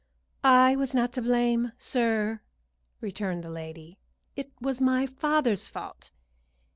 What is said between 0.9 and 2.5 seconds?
not to blame, sir,"